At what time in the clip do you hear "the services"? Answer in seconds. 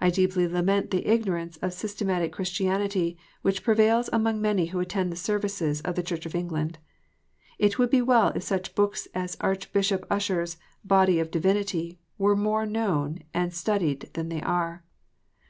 5.12-5.82